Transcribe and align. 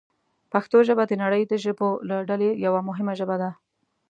پښتو 0.51 0.77
ژبه 0.87 1.03
د 1.07 1.13
نړۍ 1.23 1.43
د 1.47 1.53
ژبو 1.63 1.89
له 2.09 2.15
ډلې 2.29 2.49
یوه 2.65 2.81
مهمه 2.89 3.13
ژبه 3.19 3.35
ده. 3.41 3.49